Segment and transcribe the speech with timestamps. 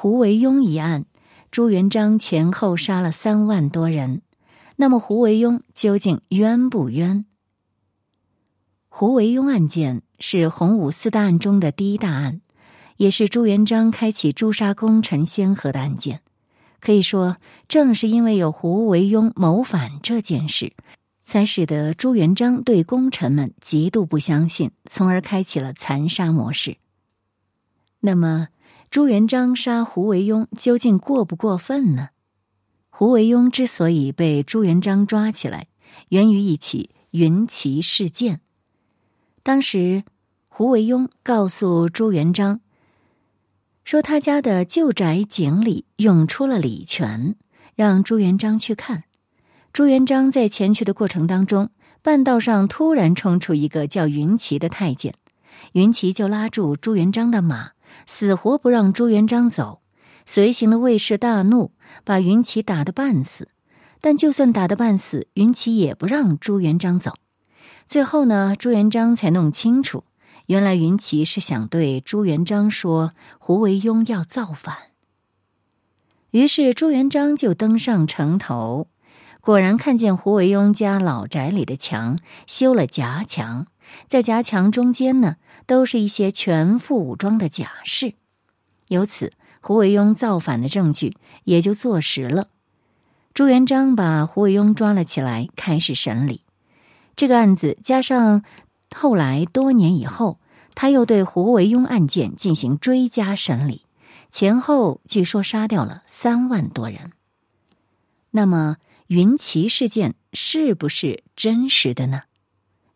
[0.00, 1.06] 胡惟庸一案，
[1.50, 4.22] 朱元璋前后杀了三万多人。
[4.76, 7.24] 那么胡惟庸究竟冤不冤？
[8.88, 12.40] 胡惟庸案件是洪武四大案中的第一大案，
[12.96, 16.20] 也是朱元璋开启诛杀功臣先河的案件。
[16.78, 20.74] 可以说，正是因为有胡惟庸谋反这件事，
[21.24, 26.76] 才使得朱元璋对功臣们极度不相信，从而开启了残杀模式。
[27.98, 28.46] 那么，
[28.90, 32.08] 朱元璋杀胡惟庸究竟过不过分呢？
[32.88, 35.66] 胡惟庸之所以被朱元璋抓起来，
[36.08, 38.40] 源于一起云骑事件。
[39.42, 40.04] 当时，
[40.48, 42.60] 胡惟庸告诉朱元璋，
[43.84, 47.36] 说他家的旧宅井里涌出了礼泉，
[47.74, 49.04] 让朱元璋去看。
[49.72, 51.68] 朱元璋在前去的过程当中，
[52.00, 55.14] 半道上突然冲出一个叫云骑的太监，
[55.72, 57.72] 云骑就拉住朱元璋的马，
[58.06, 59.80] 死活不让朱元璋走。
[60.26, 61.72] 随行的卫士大怒，
[62.04, 63.48] 把云奇打得半死。
[64.00, 67.14] 但就算打得半死，云奇也不让朱元璋走。
[67.86, 70.04] 最后呢，朱元璋才弄清楚，
[70.46, 74.76] 原来云奇是想对朱元璋说胡惟庸要造反。
[76.30, 78.86] 于是朱元璋就登上城头，
[79.40, 83.66] 果然看见胡惟庸家老宅里的墙修了夹墙，
[84.06, 85.36] 在夹墙中间呢，
[85.66, 88.14] 都是一些全副武装的甲士，
[88.88, 89.32] 由此。
[89.60, 92.48] 胡惟庸造反的证据也就坐实了。
[93.34, 96.42] 朱元璋把胡惟庸抓了起来，开始审理
[97.16, 97.76] 这个案子。
[97.82, 98.44] 加上
[98.94, 100.38] 后来多年以后，
[100.76, 103.82] 他又对胡惟庸案件进行追加审理，
[104.30, 107.12] 前后据说杀掉了三万多人。
[108.30, 108.76] 那么
[109.08, 112.22] 云骑事件是不是真实的呢？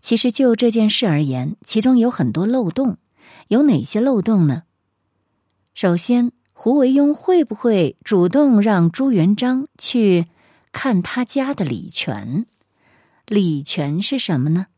[0.02, 2.98] 其实就这件事而言，其中有很多漏洞。
[3.48, 4.64] 有哪些漏洞呢？
[5.72, 6.32] 首先。
[6.54, 10.26] 胡惟庸会不会主动让朱元璋去
[10.70, 12.46] 看他家的礼泉？
[13.26, 14.68] 礼泉是什么呢？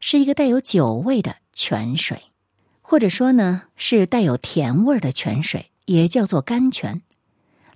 [0.00, 2.30] 是一个带有酒味的泉水，
[2.80, 7.02] 或者说呢是带有甜味的泉水，也叫做甘泉。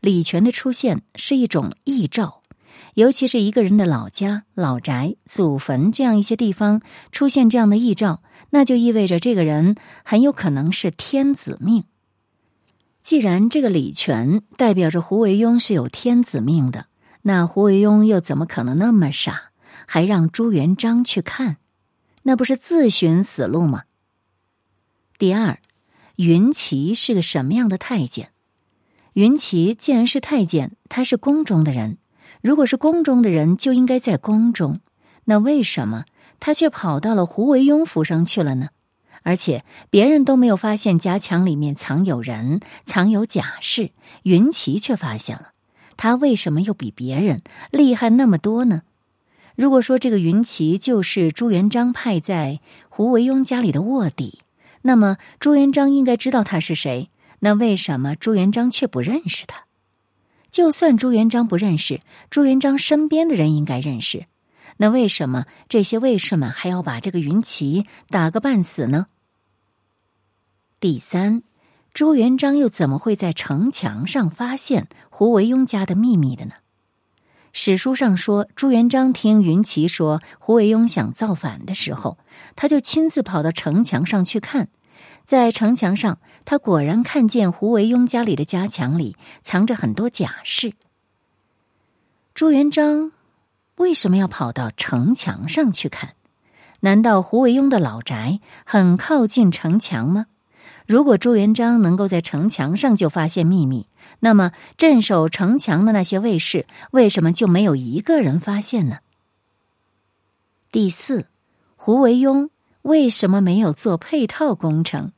[0.01, 2.38] 礼泉的出现是一种异兆，
[2.95, 6.81] 尤其是一个人的老家、老宅、祖坟这样一些地方
[7.13, 11.85] 出现这样的异兆，那就意味着这个人很有可能是天子命。
[13.03, 16.87] 既然这个礼泉代表着胡惟庸是有天子命的，
[17.23, 19.51] 那胡惟庸又怎么可能那么傻，
[19.87, 21.57] 还让朱元璋去看？
[22.25, 23.85] 那不是自寻死路吗？
[25.17, 25.61] 第二，
[26.17, 28.31] 云骑是个什么样的太监？
[29.15, 31.97] 云骑既然是太监，他是宫中的人，
[32.41, 34.81] 如果是宫中的人，就应该在宫中，
[35.25, 36.05] 那为什么
[36.41, 38.69] 他却跑到了胡惟庸府上去了呢？
[39.25, 43.91] 而且别人都没有发现夹墙里面藏有人、藏有假士，
[44.23, 45.51] 云奇却发现了。
[45.97, 48.83] 他为什么又比别人厉害那么多呢？
[49.57, 54.39] 如果说这个云奇就是朱元璋派在胡惟庸家里的卧底，
[54.83, 57.11] 那么朱元璋应该知道他是谁。
[57.41, 59.65] 那为什么朱元璋却不认识他？
[60.51, 62.01] 就算朱元璋不认识，
[62.31, 64.27] 朱元璋身边的人应该认识。
[64.79, 69.07] 那为什么这些卫士们还要把这个云奇打个半死呢？
[70.79, 71.43] 第三，
[71.93, 76.53] 朱元璋又怎么会在城墙上发现胡惟庸家的秘密的呢？
[77.53, 82.19] 史书上说，朱元璋听云奇说胡惟庸想造反的时候，
[82.55, 84.69] 他就亲自跑到城墙上去看。
[85.29, 90.73] 在城墙上，他果然看见胡惟庸家里的家墙里藏着很多甲士。
[92.33, 93.13] 朱元璋
[93.77, 96.15] 为什么要跑到城墙上去看？
[96.81, 100.29] 难道胡惟庸的老宅很靠近城墙吗？
[100.87, 103.87] 如果朱元璋能够在城墙上就发现秘密，
[104.21, 109.01] 那么镇守城墙的那些卫士为什么就没有一个人发现呢？
[110.73, 111.27] 第四，
[111.77, 112.49] 胡惟庸
[112.81, 115.13] 为什么没有做配套工程？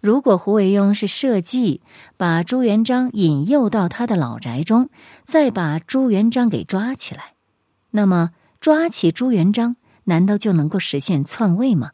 [0.00, 1.82] 如果胡惟庸是设计
[2.16, 4.88] 把朱元璋引诱到他的老宅中，
[5.24, 7.34] 再把朱元璋给抓起来，
[7.90, 8.30] 那么
[8.60, 11.90] 抓起朱元璋难道就能够实现篡位吗？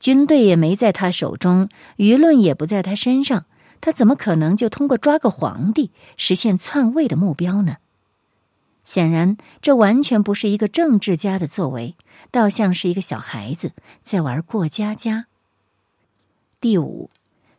[0.00, 3.44] 军队也没在他手中，舆论也不在他身上，
[3.80, 7.76] 他怎么可能就通过抓个皇帝实现篡位的目标呢？
[8.84, 11.96] 显然，这完全不是一个政治家的作为，
[12.30, 13.72] 倒像是一个小孩子
[14.02, 15.26] 在玩过家家。
[16.60, 17.10] 第五，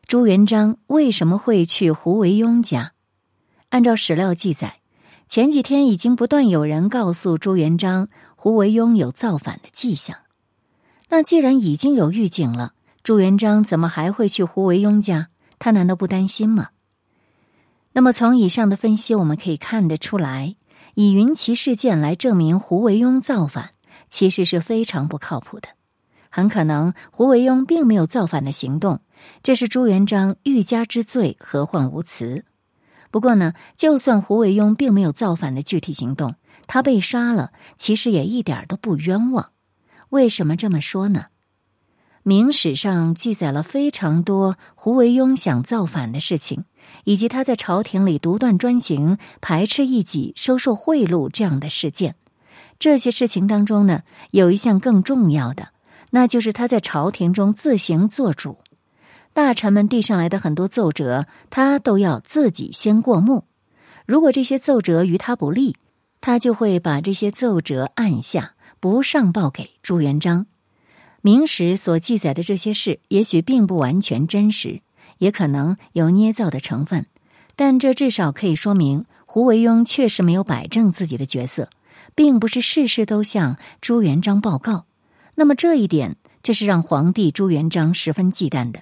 [0.07, 2.94] 朱元璋为什么会去胡惟庸家？
[3.68, 4.80] 按照史料记载，
[5.27, 8.07] 前几天已经不断有人告诉朱元璋，
[8.38, 10.15] 胡惟庸有造反的迹象。
[11.09, 12.71] 那既然已经有预警了，
[13.04, 15.27] 朱元璋怎么还会去胡惟庸家？
[15.59, 16.69] 他难道不担心吗？
[17.92, 20.56] 那么从以上的分析，我们可以看得出来，
[20.95, 23.71] 以云奇事件来证明胡惟庸造反，
[24.07, 25.68] 其实是非常不靠谱的。
[26.29, 29.01] 很可能胡惟庸并没有造反的行动，
[29.44, 32.45] 这是朱元璋欲加之罪，何患无辞。
[33.09, 36.35] 不过呢，就算胡惟庸并没有造反的具体行动，
[36.68, 39.51] 他被杀了，其实也一点都不冤枉。
[40.09, 41.27] 为什么这么说呢？
[42.24, 46.65] 明史上记载了非常多胡惟庸想造反的事情，
[47.06, 52.15] 以及他在朝廷里独断专行、排斥异己、收受贿赂这样的事件。
[52.80, 55.69] 这些事情当中呢，有一项更重要的，
[56.12, 58.57] 那就是他在朝廷中自行做主，
[59.33, 63.45] 大臣们递上来的很多奏折，他都要自己先过目。
[64.06, 65.75] 如果这些奏折于他不利，
[66.21, 70.45] 他就会把这些奏折按下，不上报给朱元璋。
[71.21, 74.81] 明史所记载的这些事，也许并不完全真实，
[75.18, 77.06] 也可能有捏造的成分，
[77.56, 81.69] 但这至少可以说明胡惟庸确实没有摆正自己的角色，
[82.15, 84.86] 并不是事事都向朱元璋报告。
[85.39, 88.81] 那么这一点，这是让皇帝朱元璋十分忌惮的。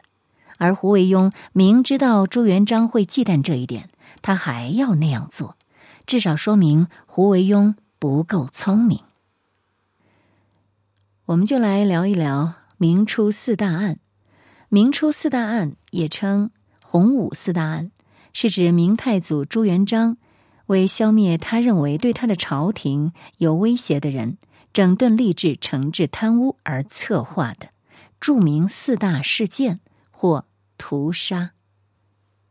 [0.58, 3.90] 而胡惟庸明知道朱元璋会忌惮这一点，
[4.22, 5.58] 他还要那样做，
[6.06, 9.02] 至少说明胡惟庸不够聪明。
[11.26, 14.00] 我们就来聊一聊明初四大案。
[14.70, 17.92] 明初四大案也称洪武四大案，
[18.32, 20.16] 是指明太祖朱元璋
[20.68, 24.38] 为消灭他认为对他的朝廷有威胁的人，
[24.76, 27.70] 整顿吏治、惩治贪污而策划的
[28.20, 29.80] 著名四大事件
[30.12, 30.44] 或
[30.78, 31.52] 屠杀，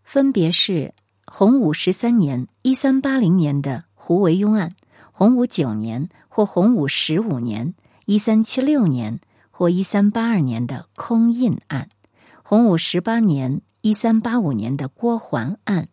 [0.03, 0.95] 分别是
[1.27, 4.75] 洪武十三年（一三八零年）的胡惟庸案，
[5.13, 7.75] 洪武九年或洪武十五年。
[8.07, 11.91] 一三七六年或一三八二年的空印案，
[12.43, 15.89] 洪武十八年一三八五年的郭桓案，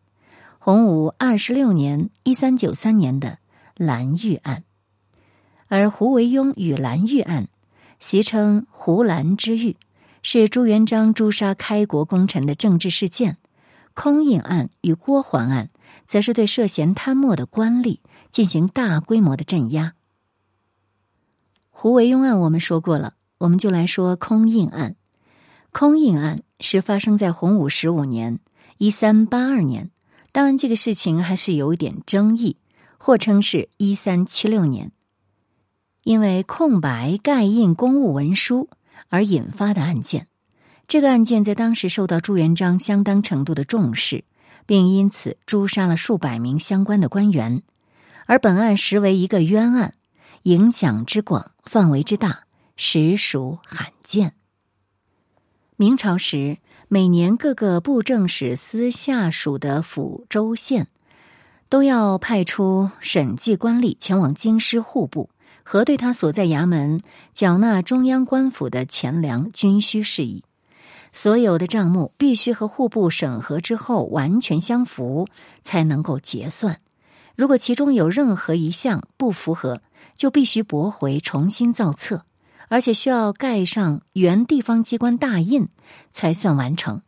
[0.59, 3.39] 洪武二十六年一三九三年的
[3.75, 4.63] 蓝玉案，
[5.71, 7.47] 而胡惟庸与蓝玉案，
[7.97, 9.77] 习称胡蓝之狱，
[10.21, 13.35] 是朱元璋诛杀开国功臣的政治事件；
[13.93, 15.69] 空印案与郭桓案，
[16.05, 19.93] 则是对涉嫌贪墨的官吏进行大规模的镇压。
[21.69, 24.97] 胡惟庸案我们说过了，我们就来说空印案。
[25.71, 28.39] 空印案是发生在洪武十五年
[28.77, 29.89] （一三八二年），
[30.33, 32.57] 当然这个事情还是有一点争议，
[32.97, 34.91] 或称是一三七六年，
[36.03, 38.69] 因为空白盖印公务文书
[39.09, 40.27] 而引发的案件。
[40.87, 44.25] 这个案件在当时受到朱元璋相当程度的重视，
[44.65, 47.61] 并因此诛杀了数百名相关的官员，
[48.25, 49.93] 而本案实为一个冤案。
[50.43, 52.45] 影响之广，范围之大，
[52.75, 54.33] 实属罕见。
[55.75, 56.57] 明朝时，
[56.87, 60.87] 每年各个布政使司下属的府州县，
[61.69, 65.29] 都要派出审计官吏前往京师户部，
[65.71, 66.99] 核对他所在衙门
[67.33, 70.43] 缴纳中央官府的钱粮军需事宜。
[71.13, 75.29] 所有的账目必须和户部审核之后完全相符，
[75.63, 76.81] 才能够结算。
[77.37, 79.81] 如果其中有任何一项不符合，
[80.17, 82.25] 就必须驳回，重新造册，
[82.67, 85.69] 而且需要盖上原地方机关大印
[86.11, 87.01] 才算完成。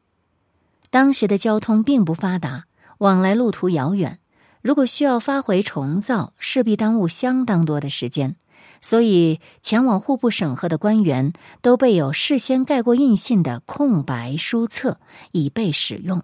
[0.90, 2.64] 当时的交通并不发达，
[3.00, 4.20] 往来路途遥远，
[4.62, 8.38] 如果需要发回重造，势必耽误相当多的时间。
[8.84, 15.00] 所以，前往户部审核的官员都备有事先盖过印信的空白书册，
[15.32, 16.22] 以备使用。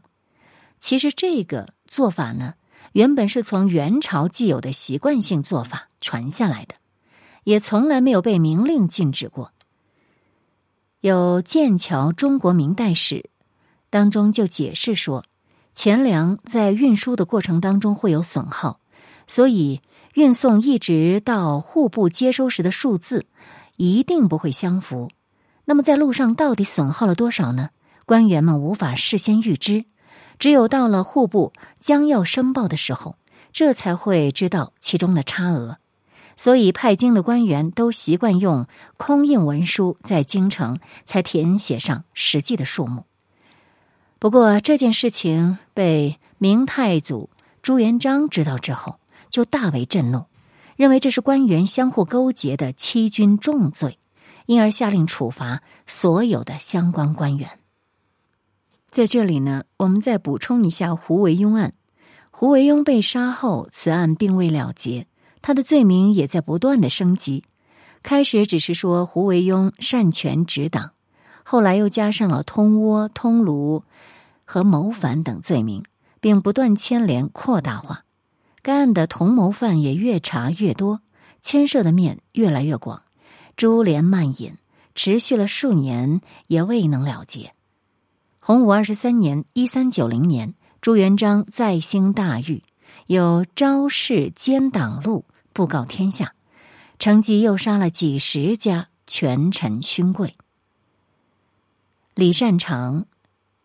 [0.78, 2.56] 其实，这个做法呢，
[2.92, 6.76] 原本是从元朝既有的习惯性做法传下来的。
[7.46, 9.54] 也从来没有被明令禁止过。
[11.00, 13.16] 有《剑桥中国明代史》
[13.90, 15.24] 当中就解释说，
[15.74, 18.82] 钱粮在运输的过程当中会有损耗，
[19.26, 19.82] 所以
[20.14, 23.26] 运送一直到户部接收时的数字
[23.78, 25.10] 一定不会相符。
[25.66, 27.70] 那么在路上到底损耗了多少呢？
[28.06, 29.86] 官员们无法事先预知，
[30.40, 33.18] 只有到了户部将要申报的时候，
[33.54, 35.78] 这才会知道其中的差额。
[36.36, 43.06] 所以，派京的官员都习惯用空印文书在京城才填写上实际的数目。
[44.20, 47.30] 不过，这件事情被明太祖
[47.62, 48.99] 朱元璋知道之后，
[49.30, 50.26] 就大为震怒，
[50.76, 54.00] 认为这是官员相互勾结的欺君重罪，
[54.46, 57.60] 因而下令处罚所有的相关官员。
[58.90, 61.74] 在这里呢，我们再补充一下胡惟庸案。
[62.32, 65.08] 胡惟庸被杀后，此案并未了结。
[65.42, 67.44] 他的罪名也在不断的升级，
[68.02, 70.92] 开始只是说胡惟庸擅权执党，
[71.44, 73.84] 后来又加上了通倭、通卢
[74.44, 75.84] 和谋反等罪名，
[76.20, 78.06] 并不断牵连扩大化。
[78.62, 81.02] 该案的同谋犯也越查越多，
[81.42, 83.04] 牵涉的面越来越广，
[83.56, 84.56] 株连蔓引，
[84.96, 87.54] 持续了数年也未能了结。
[88.40, 92.64] 洪武二十三年（一三九零年），朱元璋再兴大狱，
[93.08, 96.34] 有招式奸党录布告天下，
[96.98, 100.36] 乘机又杀了几十家权臣勋贵。
[102.16, 103.06] 李善长、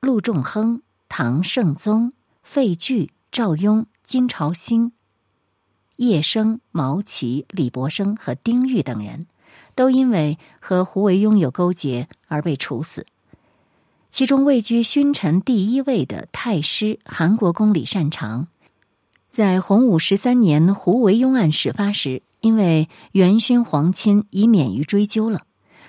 [0.00, 3.86] 陆仲亨、唐圣宗、费巨、赵雍。
[4.04, 4.92] 金朝兴、
[5.96, 9.26] 叶生、毛奇、李伯生和丁玉等人，
[9.74, 13.06] 都因为和胡惟庸有勾结而被处死。
[14.10, 18.46] 其中位居勋臣第一位的太师韩国公李善长，
[19.30, 25.46] 在洪武十三年胡惟庸案始发时，因为元勋皇亲，已免于追究了。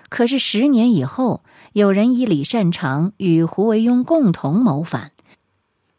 [0.08, 1.44] 可是十年以后，
[1.74, 5.12] 有人以李善长与胡惟庸共同谋反。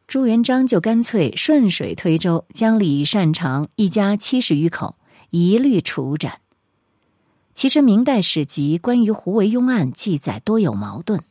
[0.06, 4.94] 朱元璋就干脆顺水推舟，将李善长一家七十余口
[5.30, 6.40] 一律处斩。
[7.54, 11.22] 其实，明代史籍关于胡惟庸案记载多有矛盾，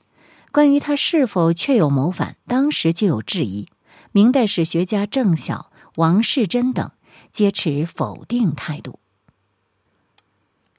[0.51, 3.67] 关于他是否确有谋反，当时就有质疑。
[4.11, 6.91] 明代史学家郑晓、王世贞等
[7.31, 8.99] 皆持否定态度。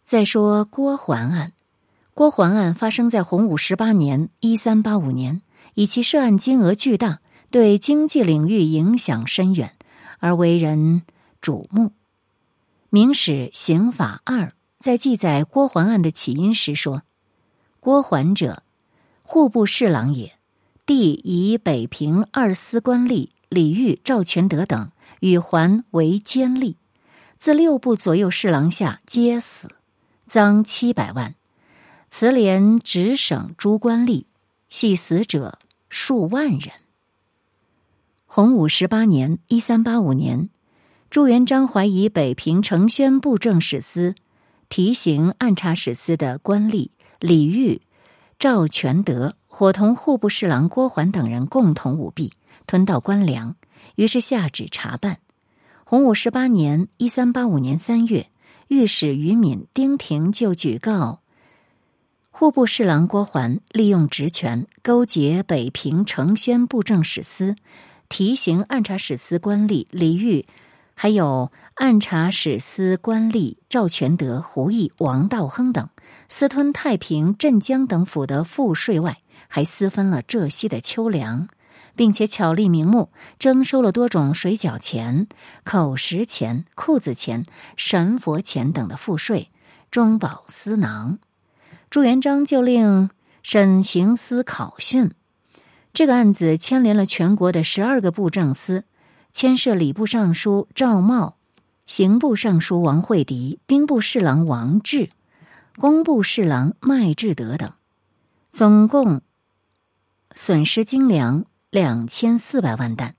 [0.04, 1.52] 再说郭桓案，
[2.12, 5.40] 郭桓案发生在洪武十八年（一三八五年），
[5.74, 7.20] 以其涉案金额巨大。
[7.50, 9.74] 对经济领域影响深远，
[10.18, 11.02] 而为人
[11.40, 11.88] 瞩目。
[12.90, 14.46] 《明史刑法二》
[14.78, 17.02] 在记载郭桓案的起因时说
[17.80, 18.62] ：“郭桓者，
[19.22, 20.34] 户部侍郎也。
[20.84, 26.76] 帝以北平二司官吏李煜、赵全德等与桓为奸吏，
[27.36, 29.68] 自六部左右侍郎下皆死，
[30.26, 31.34] 赃七百万。
[32.08, 34.26] 此连直省诸官吏，
[34.68, 36.70] 系死者数万人。”
[38.28, 40.50] 洪武十八年（一三八五年），
[41.08, 44.14] 朱元璋怀疑北平承宣布政使司、
[44.68, 46.90] 提刑按察使司的官吏
[47.20, 47.80] 李煜、
[48.38, 52.32] 赵全德伙同户部侍郎郭桓等人共同舞弊，
[52.66, 53.54] 吞盗官粮，
[53.94, 55.18] 于是下旨查办。
[55.84, 58.26] 洪武十八年（一三八五年）三月，
[58.68, 61.20] 御史于敏、丁廷就举告
[62.30, 67.56] 户部侍郎郭桓利用职权勾结北平承宣布政使司。
[68.08, 70.46] 提刑按察使司官吏李煜，
[70.94, 75.88] 还有按察使司官吏赵全德、胡毅、王道亨等，
[76.28, 81.48] 私吞太平、镇江等府的赋税外，还私分了浙西的秋粮，
[81.94, 85.26] 并且巧立名目征收了多种水饺钱、
[85.64, 87.44] 口食钱、裤子钱、
[87.76, 89.50] 神佛钱等的赋税，
[89.90, 91.18] 中饱私囊。
[91.90, 93.10] 朱元璋就令
[93.42, 95.12] 审刑司考讯。
[95.96, 98.84] 这个案子牵连了全国的十二个部政司，
[99.32, 101.38] 牵涉礼部尚书赵茂、
[101.86, 105.08] 刑部尚书王惠迪、兵部侍郎王志、
[105.78, 107.72] 工部侍郎麦志德等，
[108.50, 109.22] 总共
[110.32, 113.14] 损失精粮两千四百万担，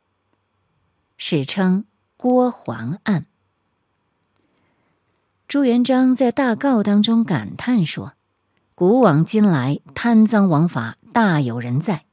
[1.17, 3.25] 史称郭桓案。
[5.47, 8.13] 朱元璋在大告当中感叹说
[8.75, 12.03] ：“古往今来，贪赃枉法大有人在。”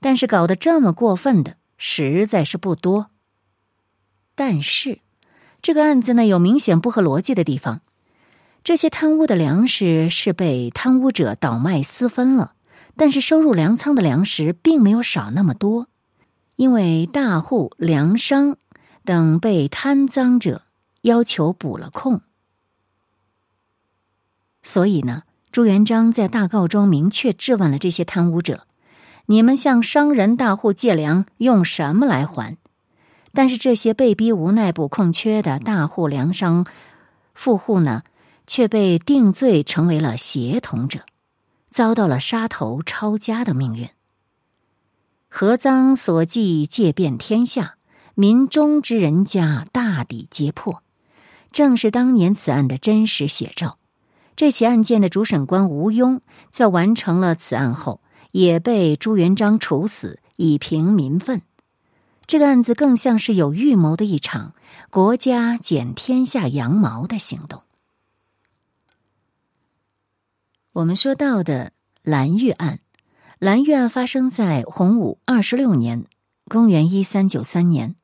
[0.00, 3.10] 但是搞得这么过分的实在是不多。
[4.34, 4.98] 但是，
[5.62, 7.82] 这个案子呢有明显不合逻辑的地方。
[8.64, 12.54] 这些贪污的粮食是被贪污者倒卖私分了，
[12.96, 15.88] 但是收入粮仓的粮食并没有少那么多，
[16.56, 18.56] 因为大户、粮商
[19.04, 20.62] 等被贪赃者
[21.02, 22.20] 要求补了空，
[24.62, 28.66] 所以呢，朱元璋在大告中明确质问了这些贪污者。
[29.30, 32.56] 你们向商人大户借粮，用什么来还？
[33.32, 36.66] 但是这些被逼无奈补空缺的大户、粮商、
[37.32, 38.02] 富户呢，
[38.48, 41.02] 却被定罪成为了协同者，
[41.70, 43.88] 遭到了杀头抄家的命运。
[45.28, 47.76] 合赃所记，借遍天下，
[48.16, 50.82] 民中之人家大抵皆破，
[51.52, 53.78] 正是当年此案的真实写照。
[54.34, 56.18] 这起案件的主审官吴庸
[56.50, 58.00] 在完成了此案后。
[58.32, 61.42] 也被朱元璋处死，以平民愤。
[62.26, 64.54] 这个案子更像是有预谋的一场
[64.88, 67.62] 国家剪天下羊毛的行动。
[70.72, 71.72] 我们说到的
[72.04, 72.78] 蓝玉案，
[73.40, 76.04] 蓝玉案发生在洪武二十六年
[76.46, 77.96] （公元一三九三年），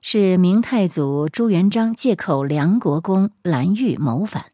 [0.00, 4.46] 是明太祖朱元璋借口梁国公蓝玉谋反，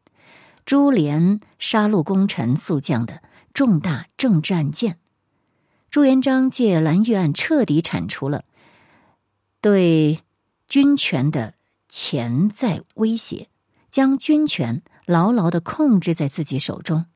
[0.67, 4.99] 株连杀戮功臣宿将的重大政治案件。
[5.95, 8.43] 朱元璋借蓝玉案彻底铲除了
[9.61, 10.19] 对
[10.67, 11.55] 军权的
[11.89, 13.47] 潜在威胁，
[13.93, 17.07] 将军权牢牢的控制在自己手中。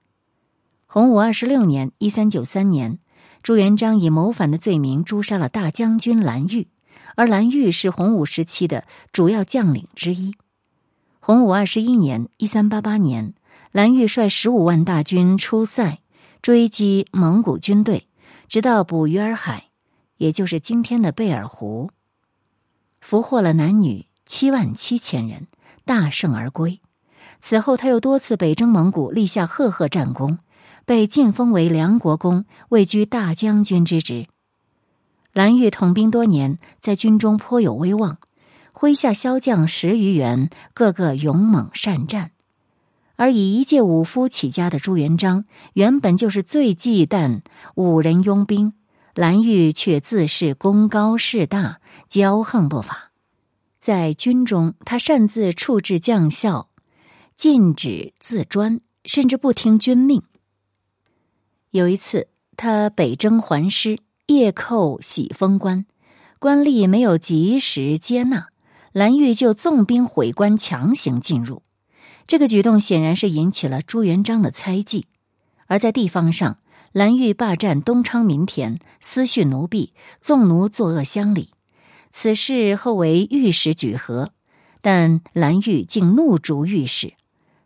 [0.87, 3.01] 洪武二十六年（一三九三年），
[3.43, 6.69] 朱元璋以谋反的罪名诛杀了大将军蓝玉，
[7.17, 10.37] 而蓝玉是洪武时期的主要将领之一。
[11.19, 13.35] 洪武二十一年（一三八八年），
[13.73, 15.99] 蓝玉率十五万大军出塞，
[16.41, 18.07] 追击蒙古军队，
[18.49, 19.69] 直到捕鱼儿海，
[20.17, 21.91] 也就是今天的贝尔湖，
[23.01, 25.49] 俘获了男女七万七千人，
[25.85, 26.81] 大胜而归。
[27.41, 30.39] 此后，他又多次北征蒙古，立下赫赫战功，
[30.87, 34.27] 被晋封为梁国公，位居大将军之职。
[35.35, 38.19] 蓝玉统兵多年，在军中颇有威望。
[38.73, 42.31] 麾下骁将十余员，个个勇猛善战，
[43.19, 47.41] 而以一介武夫起家的朱元璋，原本就是最忌惮
[47.75, 48.75] 武人拥兵。
[49.13, 53.11] 蓝玉却自恃功高势大，骄横不法。
[53.81, 56.69] 在军中，他擅自处置将校，
[57.35, 60.23] 禁止自专，甚至不听军命。
[61.73, 65.87] 有一次，他北征还师，夜寇喜峰关，
[66.39, 68.47] 官吏没有及时接纳。
[68.93, 71.63] 蓝玉就纵兵毁关，强行进入。
[72.29, 75.07] 这个举动显然是引起了朱元璋的猜忌。
[75.67, 76.59] 而在地方上，
[76.93, 81.49] 蓝玉霸占东昌民田，私蓄奴婢，纵奴作恶乡里。
[82.13, 84.31] 此事后为御史举核，
[84.83, 87.15] 但蓝玉竟怒逐御史。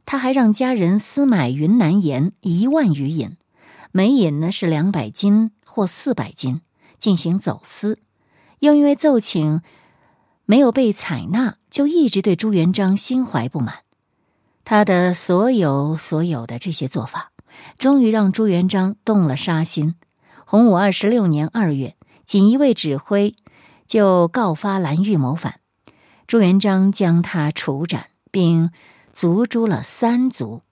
[0.06, 3.36] 他还让家人私买云南盐一万余引，
[3.90, 6.60] 每引呢是两百斤或四百斤，
[6.98, 7.98] 进行走私。
[8.60, 9.60] 又因为奏请。
[10.44, 13.76] 没有被采纳，就一直对朱元璋心怀不满。
[14.64, 17.32] 他的所有所有的这些做法，
[17.78, 19.94] 终于让朱元璋动了杀心。
[20.44, 23.34] 洪武二十六年二月，锦衣卫指挥
[23.86, 25.60] 就告发蓝玉谋反，
[26.26, 28.70] 朱元璋将他处斩，并
[29.12, 30.62] 族诛了三族。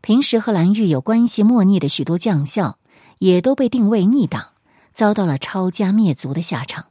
[0.00, 2.78] 平时和蓝玉有关系莫逆的许多将校，
[3.18, 4.52] 也都被定为逆党，
[4.92, 6.86] 遭到了抄家灭族的下场。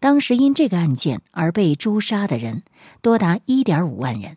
[0.00, 2.62] 当时因这个案件而被诛杀的人
[3.02, 4.36] 多达一点五万人，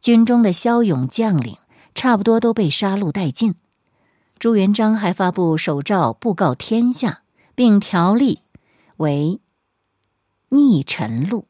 [0.00, 1.56] 军中的骁勇将领
[1.94, 3.54] 差不多都被杀戮殆尽。
[4.38, 7.22] 朱元璋还发布手诏布告天下，
[7.54, 8.40] 并条例
[8.96, 9.40] 为
[10.48, 11.46] 逆臣录，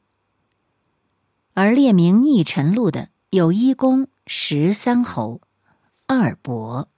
[1.54, 5.40] 而列名逆臣录的有一公、十三侯、
[6.06, 6.88] 二伯。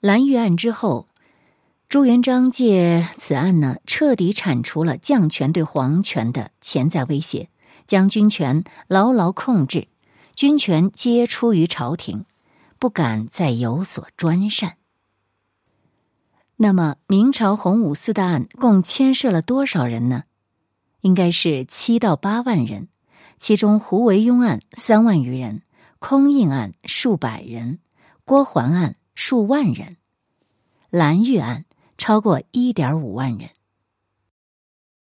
[0.00, 1.06] 蓝玉案之后。
[1.88, 7.48] 朱元璋借此案呢，彻底铲除了将权对皇权的潜在威胁，
[7.88, 9.88] 将军权牢牢控制，
[10.40, 12.24] 军权皆出于朝廷，
[12.78, 14.78] 不敢再有所专擅。
[16.56, 20.24] 那么，明朝洪武四大案共牵涉了多少人呢？
[21.02, 22.88] 应该是七到八万人，
[23.36, 25.60] 其中胡惟庸案三万余人，
[25.98, 27.78] 空印案数百人，
[28.24, 29.98] 郭桓案数万人，
[30.88, 31.66] 蓝玉案。
[31.98, 33.50] 超过一点五万人。